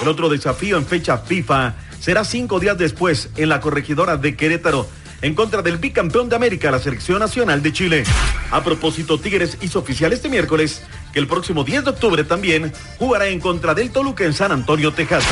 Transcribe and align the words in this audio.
El 0.00 0.06
otro 0.06 0.28
desafío 0.28 0.76
en 0.76 0.86
fecha 0.86 1.18
FIFA 1.18 1.74
será 1.98 2.22
cinco 2.22 2.60
días 2.60 2.78
después 2.78 3.30
en 3.36 3.48
la 3.48 3.60
corregidora 3.60 4.16
de 4.16 4.36
Querétaro 4.36 4.86
en 5.22 5.34
contra 5.34 5.60
del 5.60 5.78
bicampeón 5.78 6.28
de 6.28 6.36
América, 6.36 6.70
la 6.70 6.78
Selección 6.78 7.18
Nacional 7.18 7.64
de 7.64 7.72
Chile. 7.72 8.04
A 8.52 8.62
propósito, 8.62 9.18
Tigres 9.18 9.58
hizo 9.60 9.80
oficial 9.80 10.12
este 10.12 10.28
miércoles 10.28 10.84
que 11.12 11.18
el 11.18 11.26
próximo 11.26 11.64
10 11.64 11.82
de 11.82 11.90
octubre 11.90 12.22
también 12.22 12.72
jugará 12.96 13.26
en 13.26 13.40
contra 13.40 13.74
del 13.74 13.90
Toluca 13.90 14.22
en 14.22 14.34
San 14.34 14.52
Antonio, 14.52 14.92
Texas. 14.92 15.24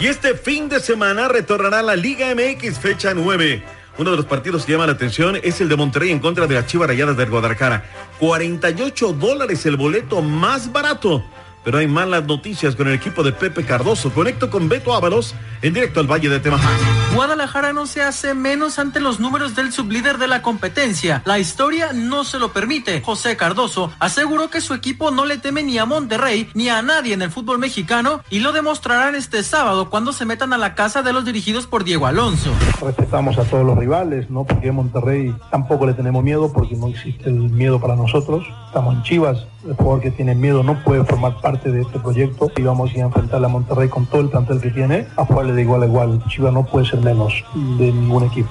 Y 0.00 0.06
este 0.06 0.34
fin 0.36 0.68
de 0.68 0.78
semana 0.78 1.26
retornará 1.26 1.82
la 1.82 1.96
Liga 1.96 2.32
MX 2.32 2.78
fecha 2.78 3.14
9. 3.14 3.64
Uno 3.98 4.12
de 4.12 4.16
los 4.16 4.26
partidos 4.26 4.64
que 4.64 4.70
llama 4.70 4.86
la 4.86 4.92
atención 4.92 5.40
es 5.42 5.60
el 5.60 5.68
de 5.68 5.74
Monterrey 5.74 6.12
en 6.12 6.20
contra 6.20 6.46
de 6.46 6.54
las 6.54 6.66
Chivas 6.66 6.86
Rayadas 6.86 7.16
del 7.16 7.28
Guadalajara. 7.28 7.84
48 8.20 9.14
dólares 9.14 9.66
el 9.66 9.76
boleto 9.76 10.22
más 10.22 10.70
barato. 10.70 11.24
Pero 11.68 11.80
hay 11.80 11.86
malas 11.86 12.24
noticias 12.24 12.74
con 12.74 12.88
el 12.88 12.94
equipo 12.94 13.22
de 13.22 13.30
Pepe 13.30 13.62
Cardoso. 13.62 14.10
Conecto 14.14 14.48
con 14.48 14.70
Beto 14.70 14.94
Ábalos 14.94 15.34
en 15.60 15.74
directo 15.74 16.00
al 16.00 16.10
Valle 16.10 16.30
de 16.30 16.40
Temaján. 16.40 16.72
Guadalajara 17.14 17.74
no 17.74 17.84
se 17.84 18.00
hace 18.00 18.32
menos 18.32 18.78
ante 18.78 19.00
los 19.00 19.20
números 19.20 19.54
del 19.54 19.70
sublíder 19.70 20.16
de 20.16 20.28
la 20.28 20.40
competencia. 20.40 21.20
La 21.26 21.38
historia 21.38 21.92
no 21.92 22.24
se 22.24 22.38
lo 22.38 22.54
permite. 22.54 23.02
José 23.02 23.36
Cardoso 23.36 23.92
aseguró 23.98 24.48
que 24.48 24.62
su 24.62 24.72
equipo 24.72 25.10
no 25.10 25.26
le 25.26 25.36
teme 25.36 25.62
ni 25.62 25.76
a 25.76 25.84
Monterrey 25.84 26.48
ni 26.54 26.70
a 26.70 26.80
nadie 26.80 27.12
en 27.12 27.20
el 27.20 27.30
fútbol 27.30 27.58
mexicano 27.58 28.22
y 28.30 28.38
lo 28.38 28.52
demostrarán 28.52 29.14
este 29.14 29.42
sábado 29.42 29.90
cuando 29.90 30.14
se 30.14 30.24
metan 30.24 30.54
a 30.54 30.58
la 30.58 30.74
casa 30.74 31.02
de 31.02 31.12
los 31.12 31.26
dirigidos 31.26 31.66
por 31.66 31.84
Diego 31.84 32.06
Alonso. 32.06 32.50
Respetamos 32.80 33.36
a 33.36 33.44
todos 33.44 33.66
los 33.66 33.76
rivales, 33.76 34.30
¿no? 34.30 34.44
Porque 34.44 34.70
a 34.70 34.72
Monterrey 34.72 35.34
tampoco 35.50 35.86
le 35.86 35.92
tenemos 35.92 36.24
miedo 36.24 36.50
porque 36.50 36.76
no 36.76 36.88
existe 36.88 37.28
el 37.28 37.34
miedo 37.34 37.78
para 37.78 37.94
nosotros. 37.94 38.46
Estamos 38.68 38.94
en 38.94 39.02
Chivas, 39.02 39.38
el 39.66 39.74
jugador 39.74 40.00
que 40.00 40.10
tiene 40.10 40.34
miedo 40.34 40.62
no 40.62 40.82
puede 40.84 41.04
formar 41.04 41.40
parte 41.40 41.57
de 41.64 41.82
este 41.82 41.98
proyecto 41.98 42.50
y 42.56 42.62
vamos 42.62 42.94
a 42.94 42.98
enfrentar 42.98 43.44
a 43.44 43.48
Monterrey 43.48 43.88
con 43.88 44.06
todo 44.06 44.20
el 44.20 44.28
plantel 44.28 44.60
que 44.60 44.70
tiene 44.70 45.06
a 45.16 45.24
jugarle 45.24 45.52
de 45.52 45.62
igual 45.62 45.82
a 45.82 45.86
igual. 45.86 46.22
Chivas 46.28 46.52
no 46.52 46.64
puede 46.64 46.86
ser 46.86 47.00
menos 47.00 47.44
de 47.78 47.92
ningún 47.92 48.24
equipo. 48.24 48.50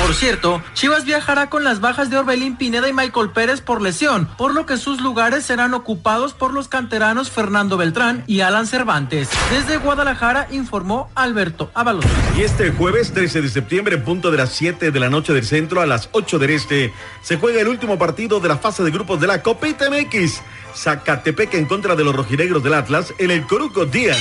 Por 0.00 0.14
cierto, 0.14 0.62
Chivas 0.74 1.04
viajará 1.04 1.48
con 1.48 1.64
las 1.64 1.80
bajas 1.80 2.10
de 2.10 2.18
Orbelín 2.18 2.56
Pineda 2.56 2.88
y 2.88 2.92
Michael 2.92 3.30
Pérez 3.30 3.60
por 3.60 3.80
lesión, 3.80 4.28
por 4.36 4.54
lo 4.54 4.66
que 4.66 4.76
sus 4.76 5.00
lugares 5.00 5.44
serán 5.44 5.74
ocupados 5.74 6.34
por 6.34 6.52
los 6.52 6.68
canteranos 6.68 7.30
Fernando 7.30 7.76
Beltrán 7.76 8.22
y 8.26 8.40
Alan 8.40 8.66
Cervantes. 8.66 9.28
Desde 9.50 9.78
Guadalajara 9.78 10.48
informó 10.50 11.10
Alberto 11.14 11.70
Ábalos. 11.74 12.04
Y 12.36 12.42
este 12.42 12.70
jueves 12.70 13.12
13 13.12 13.42
de 13.42 13.48
septiembre, 13.48 13.96
en 13.96 14.04
punto 14.04 14.30
de 14.30 14.36
las 14.36 14.52
7 14.52 14.90
de 14.90 15.00
la 15.00 15.08
noche 15.08 15.32
del 15.32 15.46
centro, 15.46 15.80
a 15.80 15.86
las 15.86 16.08
8 16.12 16.38
del 16.38 16.50
este, 16.50 16.92
se 17.22 17.36
juega 17.38 17.60
el 17.60 17.68
último 17.68 17.98
partido 17.98 18.38
de 18.38 18.48
la 18.48 18.58
fase 18.58 18.82
de 18.82 18.90
grupos 18.90 19.20
de 19.20 19.26
la 19.26 19.42
Copa 19.42 19.66
MX. 19.66 20.42
Zacatepec 20.74 21.54
en 21.54 21.64
contra 21.64 21.96
de 21.96 22.04
los 22.04 22.14
rojinegros 22.14 22.62
del 22.62 22.74
Atlas 22.74 23.14
en 23.18 23.30
el 23.30 23.46
Coruco 23.46 23.86
Díaz. 23.86 24.18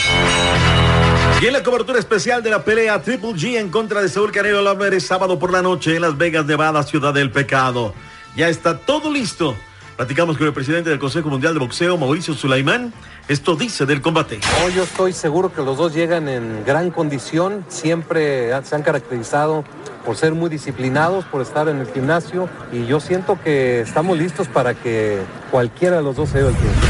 Y 1.41 1.47
en 1.47 1.53
la 1.53 1.63
cobertura 1.63 2.00
especial 2.00 2.41
de 2.41 2.50
la 2.50 2.63
pelea 2.63 3.01
Triple 3.01 3.31
G 3.31 3.57
en 3.57 3.69
contra 3.69 4.01
de 4.01 4.07
Saúl 4.07 4.31
Canelo 4.31 4.59
Álvarez 4.59 5.06
sábado 5.06 5.38
por 5.38 5.51
la 5.51 5.62
noche 5.62 5.96
en 5.96 6.01
Las 6.01 6.18
Vegas, 6.18 6.46
Nevada, 6.46 6.81
Ciudad 6.84 7.13
del 7.13 7.29
Pecado. 7.29 7.94
Ya 8.38 8.47
está 8.47 8.78
todo 8.78 9.12
listo. 9.12 9.53
Platicamos 9.97 10.38
con 10.38 10.47
el 10.47 10.53
presidente 10.53 10.90
del 10.90 10.97
Consejo 11.00 11.29
Mundial 11.29 11.53
de 11.53 11.59
Boxeo, 11.59 11.97
Mauricio 11.97 12.34
Sulaimán. 12.34 12.94
Esto 13.28 13.56
dice 13.56 13.85
del 13.85 14.01
combate. 14.01 14.40
Oh, 14.63 14.69
yo 14.69 14.84
estoy 14.84 15.12
seguro 15.12 15.53
que 15.53 15.62
los 15.62 15.78
dos 15.78 15.94
llegan 15.94 16.29
en 16.29 16.63
gran 16.66 16.90
condición. 16.90 17.66
Siempre 17.67 18.52
se 18.63 18.75
han 18.75 18.84
caracterizado 18.84 19.66
por 20.06 20.16
ser 20.16 20.34
muy 20.34 20.50
disciplinados, 20.50 21.25
por 21.25 21.41
estar 21.41 21.67
en 21.67 21.79
el 21.79 21.88
gimnasio. 21.88 22.47
Y 22.72 22.85
yo 22.85 23.02
siento 23.02 23.38
que 23.44 23.81
estamos 23.81 24.17
listos 24.17 24.47
para 24.47 24.73
que 24.73 25.19
cualquiera 25.52 25.97
de 25.97 26.03
los 26.03 26.16
dos 26.16 26.29
se 26.29 26.40
el 26.40 26.55
tiempo. 26.55 26.84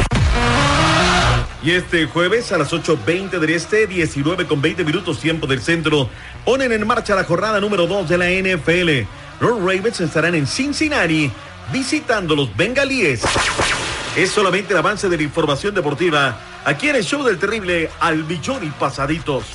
Y 1.66 1.72
este 1.72 2.06
jueves 2.06 2.52
a 2.52 2.60
las 2.60 2.72
8.20 2.74 3.40
del 3.40 3.50
este, 3.50 3.88
19 3.88 4.46
con 4.46 4.62
20 4.62 4.84
minutos 4.84 5.20
tiempo 5.20 5.48
del 5.48 5.60
centro, 5.60 6.08
ponen 6.46 6.72
en 6.72 6.86
marcha 6.86 7.16
la 7.16 7.24
jornada 7.24 7.60
número 7.60 7.88
2 7.88 8.08
de 8.08 8.18
la 8.20 8.30
NFL. 8.30 9.08
Los 9.44 9.58
Ravens 9.58 10.00
estarán 10.00 10.36
en 10.36 10.46
Cincinnati 10.46 11.32
visitando 11.74 12.36
los 12.36 12.56
bengalíes. 12.56 13.24
Es 14.16 14.30
solamente 14.30 14.74
el 14.74 14.78
avance 14.78 15.10
de 15.10 15.18
la 15.18 15.24
información 15.24 15.74
deportiva. 15.74 16.38
Aquí 16.66 16.90
en 16.90 16.98
el 16.98 17.04
show 17.04 17.24
del 17.24 17.40
terrible 17.40 17.90
al 18.00 18.24
millón 18.26 18.64
y 18.64 18.70
pasaditos. 18.70 19.46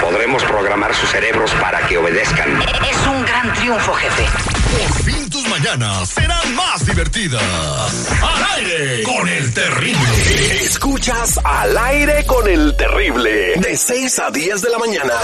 Podremos 0.00 0.44
programar 0.44 0.94
sus 0.94 1.08
cerebros 1.10 1.50
para 1.60 1.84
que 1.88 1.98
obedezcan. 1.98 2.62
Es 2.62 3.06
un 3.08 3.24
gran 3.24 3.52
triunfo, 3.54 3.92
jefe. 3.94 4.24
Por 4.70 5.02
fin 5.02 5.28
tus 5.28 5.35
mañanas 5.58 6.10
serán 6.10 6.54
más 6.54 6.84
divertidas. 6.84 8.10
Al 8.22 8.44
aire 8.58 9.02
con 9.04 9.26
el 9.26 9.54
terrible. 9.54 10.64
Escuchas 10.64 11.40
al 11.42 11.78
aire 11.78 12.26
con 12.26 12.46
el 12.46 12.76
terrible. 12.76 13.54
De 13.56 13.74
6 13.74 14.18
a 14.18 14.30
10 14.30 14.60
de 14.60 14.70
la 14.70 14.78
mañana. 14.78 15.14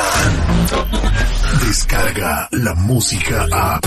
Descarga 1.67 2.49
la 2.51 2.75
música 2.75 3.47
a. 3.53 3.81